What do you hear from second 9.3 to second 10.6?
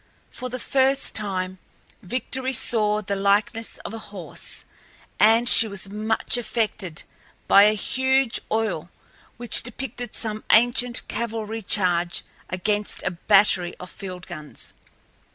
which depicted some